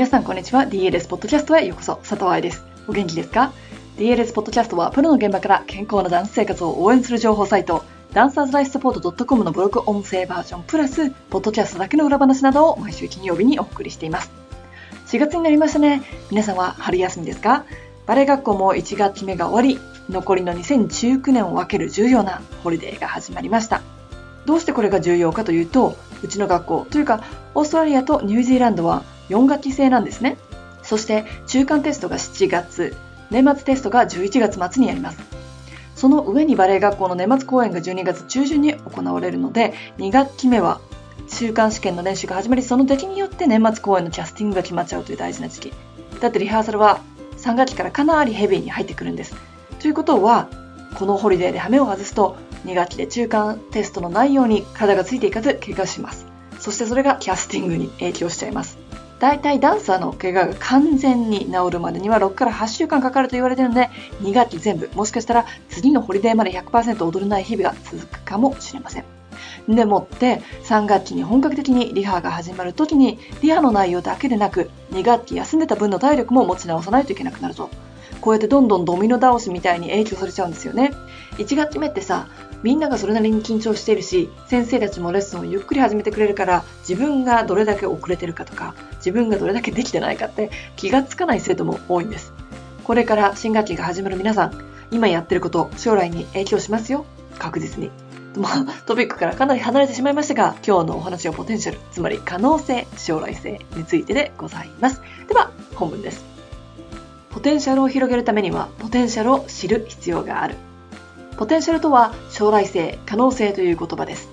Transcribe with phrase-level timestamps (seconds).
[0.00, 0.62] 皆さんこんにちは。
[0.62, 1.96] DLS ポッドキャストへようこそ。
[1.96, 2.64] 佐藤愛です。
[2.88, 3.52] お元気ですか
[3.98, 7.84] ?DLS ポッドキャストはプロの現場から健康なダンス生活を応援する情報サイト、
[8.14, 14.30] ダンサーズライフサポート .com のブログ音声バージョンプラス、ポッドキャストだけの裏話などを毎週金曜日にお送りしています。
[15.08, 16.00] 4月になりましたね。
[16.30, 17.66] 皆さんは春休みですか？
[18.06, 19.78] バレエ学校も1学期目が終わり、
[20.08, 23.82] 残りの2019年を分ける重要なホリデーが始まりました。
[24.46, 27.22] どうしてこれが重要かというと、うちの学校というか、
[27.54, 30.36] オーストラリアとニュージーランドは4学期制なんですね。
[30.82, 32.96] そして中間テストが7月、
[33.30, 35.18] 年末テストが11月末にやります。
[35.94, 40.80] その上にバレエ学校の年末公演が12月中旬に行われるので、2学期目は
[41.28, 45.72] 中間試験の練習が始まり、その出来によって年末公演のキャスティングが決まっちゃうという大事な時期。
[46.20, 47.00] だってリハーサルは
[47.38, 49.34] 3学期からかなりヘビーに入ってくるんです。
[49.78, 50.48] ということは、
[50.98, 56.26] このホリデーで羽目を外すと、2学期で中間テストの内容に体がついていかず怪我します。
[56.58, 58.78] そしてそれがキャスティングに影響しちゃいます。
[59.20, 63.90] 大体ダンサーの怪我が完全に治るまでには6から8週間かかると言われているので、
[64.22, 69.04] 2学期全部、もしかしたら次のホリデーまで100%踊れない日々が続くかもしれません。
[69.68, 77.70] でもって3学期に本格的にリハが始まる時にリハの内容だけでなく2学期休んでた分の体力も持ち直さないといけなくなると
[78.20, 80.92] こうやってどんどんドミノ倒しみたいに影響されちゃうんですよね
[81.38, 82.28] 1学期目ってさ
[82.62, 92.32] みんながそれなりに緊張しているし先生たちもレッスンをゆっくり始めてくれるから自分がどれだけ遅れてるかとか自分がどれだけできてないかって気がつかない生徒も多いんです
[92.84, 97.04] これから新学期が始まる皆さん今やってること将来に影響しますよ
[97.40, 97.90] 確実に、
[98.86, 105.00] トピックからかなり離れてしまいましたが、今日のお話はポテンシャル、つまり可能性、将来性についてでございます。
[105.26, 106.22] では、本文です。
[107.30, 110.56] ポテンシャルを広げるためには、ポテンシャルを知る必要がある。
[111.36, 114.28] ポテンシャルとは将来性、可能性という言葉です。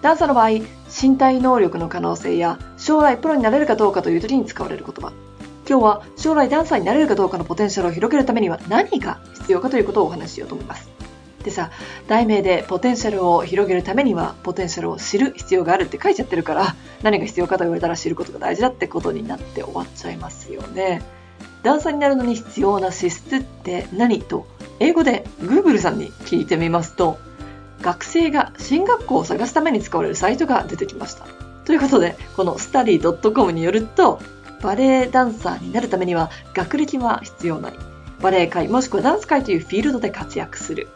[0.00, 5.12] ダンサーの場合、身体能力の可能性や将来プロになれるかどうかという時に使われる言葉。
[5.68, 10.88] 今日は将来ダンサーになれるかどうかのポテンシャルを広げるためには何が必要かということをお話ししようと思います。
[11.42, 11.70] でさ、
[12.06, 21.02] 題名でポテンシャルを広げるためにはポテンシャルを知る必要があるって書いちゃってるから何が必要かと言われたら知ることが大事だってことになって終わっちゃいますよね。
[21.62, 24.46] ダンサーになるのに必要な資質って何と
[24.80, 27.18] 英語で Google さんに聞いてみますと、
[27.80, 31.26] 学生が進学校を探すために使われるサイトが出てきました。
[31.64, 34.20] ということで、この study.com によると、
[34.62, 37.74] バレエダンサーになるためには学歴は必要ない。
[38.20, 40.88] バレエ界もしくはダンス界というフィールドで活躍する。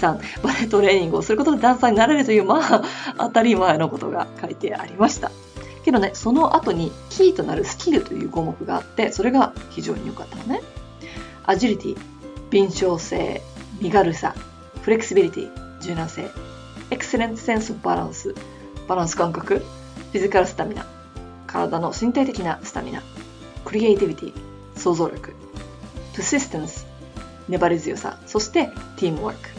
[0.00, 2.82] 3、バレエトレーニングをすることでダンサーになれるという、まあ、
[3.18, 5.30] 当たり前のことが書いてありました。
[5.84, 10.62] けどね、その後にキーとなるスキルという項目があって、それが非常に良かったのね。
[11.44, 11.98] アジリティ、
[12.50, 13.42] 敏捷性、
[13.80, 14.34] 身軽さ、
[14.80, 16.30] フレキシビリティ、柔軟性、
[16.90, 18.34] エクセレントセンスバランス、
[18.88, 20.86] バランス感覚、フィジカルスタミナ、
[21.46, 23.02] 体の身体的なスタミナ、
[23.64, 24.32] クリエイティビティ、
[24.76, 25.32] 想像力、
[26.14, 26.86] プシステンス、
[27.48, 29.50] 粘り強さ、そしてティームワーク。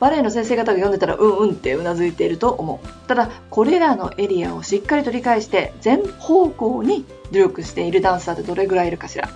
[0.00, 2.88] バレエの先生方が読んでたらうんうんってうなずいていると思う。
[3.06, 9.28] ただ、これらのエリアをしっかりと理解して全方向に努力しているダンサーってどれぐらいいるかしら。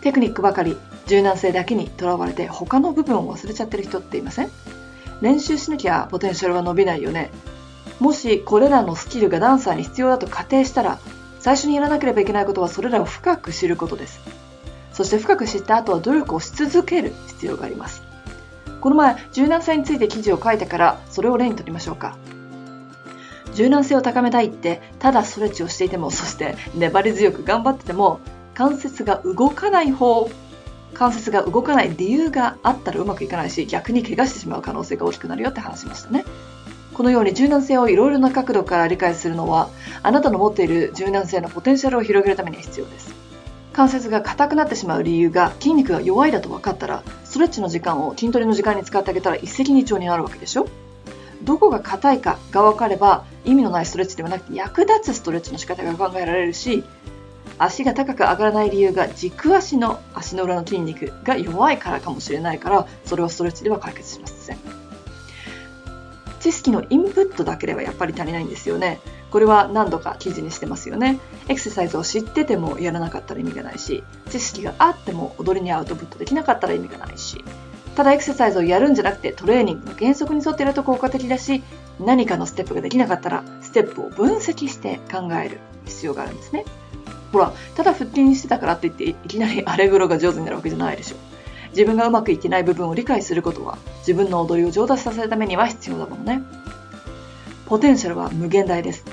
[0.00, 0.76] テクニックばかり
[1.06, 4.50] 柔軟性だけにとらわれて他の部分を忘れちゃってる人っていません？
[5.24, 7.30] 練習しなきゃポテンシャルは伸びないよね。
[7.98, 10.98] もしこれらのスキルがダンサーに必要だと仮定したら
[11.40, 14.20] 最初にやらなければいけないことはそれらを深く知ることです。
[14.92, 18.02] そして深く知った後は努力をし続ける必要があります。
[18.82, 22.18] この前柔軟性について記事を書いてからそれを例にとりましょうか。
[23.54, 28.20] 柔軟性を高めたいってただストレッチをしていてもそして粘り強く頑張ってても
[28.52, 30.28] 関節が動かない方
[30.94, 36.24] 関節が動かない理由があったらうまくいかないし逆に怪我してしまう可能性が大きくなるよって話しましたね。
[36.94, 39.68] このように柔軟性をいろいろな角度から理解するのは
[40.04, 43.12] あなたの持っている柔軟性のポテンシャルを広げるために必要です。
[43.72, 50.68] 関節が硬くなってしまう理由が筋肉が弱いだと分かったらストレッチの時間を筋トレの時間に使ってあげたら一石二鳥になるわけでしょ？
[51.42, 56.84] どこが硬いかが分かれば意味のないストレッチではなく役立つストレッチの仕方が考えられるし
[57.58, 64.58] 足が高く上がらない理由が軸足の足の裏の筋肉が弱いからかもしれないからそれはストレッチでは解決しません。
[66.40, 69.00] 知識のインプットだけではやっぱり足りないんですよね。
[69.30, 71.18] これは何度か記事にしてますよね。
[71.48, 77.42] エクササイズを知っててもやらなかったら意味がないし知識があっても踊りにアウトプットできなかったら意味がないし。
[77.94, 81.62] ただエクササイズをやるんじゃなくてトレーニングの原則に沿っていると効果的だし
[82.00, 86.64] 何かのステップができなかったらステップを分析して考える必要があるんですね。
[87.34, 91.16] ほら、ただ腹筋してたからって言って、いきなりアレグロが上手になるわけじゃないでしょ。
[91.70, 96.42] 自分がうまくいってない部分を理解することは、自分の踊りを上達させるためには必要だもんね。
[97.66, 99.04] ポテンシャルは無限大です。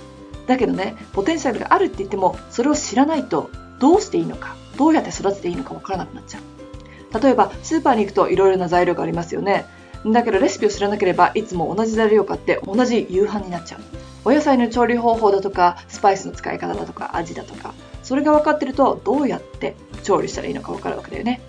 [0.45, 7.19] だけどね、ポテンシャルがあるって言っても、それを知らないと、どうしていいのか、どうやって育てていいのかわからなくなっちゃう。
[7.19, 9.65] 例えば、スーパーに行くといろいろな材料がありますよね。
[10.05, 13.81] だけどレシピを知らなければいつも同じ材料を買って同じ夕飯になっちゃう。
[14.23, 17.73] お野菜の調理方法だとか、スパイスの使い方だとか、味だとか、
[18.11, 19.73] それが分かってるとどうやって
[20.03, 21.39] 調理したらいいのか分かるわけだよね。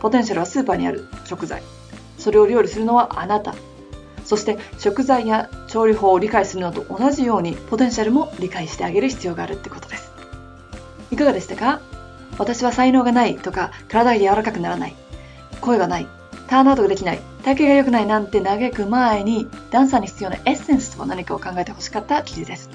[0.00, 1.62] ポテンシャルはスーパーにある食材。
[2.18, 3.54] それを料理するのはあなた。
[4.24, 10.10] そして食材や調理法を理解するのと同じようにポテンシャルも理解してあげる必要があるってことです。
[11.12, 11.80] いかがでしたか？
[12.38, 14.96] 私は才能がないとか体が柔らかくならない。
[15.60, 16.08] 声がない。
[16.48, 17.20] ターンアウトができない。
[17.44, 22.68] 体型が良くないなんて嘆く前にダンサーに必要なエッセンスとは何かを考えてほしかった記事です。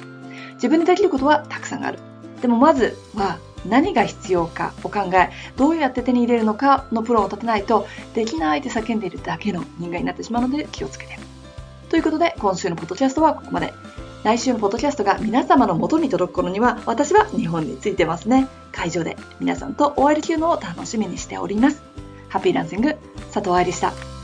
[0.54, 2.00] 自分でできることはたくさんある。
[2.46, 11.18] でもまずは何が必要かを考え、どうやって手に入れるのかのプロを立てないと、できないって叫んでいるだけの人間になってしまうので気をつけて。
[11.90, 13.74] ということで、今週のポッドキャストはここまで。
[14.24, 18.48] 来週のポッドキャストが皆様の元に届く頃には、私は日本に着いてますね。
[18.72, 21.82] 会場で皆さんとお会いできるのを楽しみにしております。
[22.30, 22.96] ハッピーランシング、
[23.34, 24.15] 佐藤愛でした。